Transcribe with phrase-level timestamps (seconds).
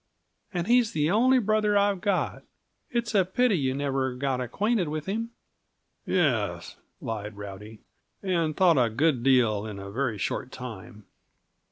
[0.51, 2.41] And he's the only brother I've got.
[2.89, 5.29] It's a pity you never got acquainted with him."
[6.07, 7.81] "Yes," lied Rowdy,
[8.23, 11.05] and thought a good deal in a very short time.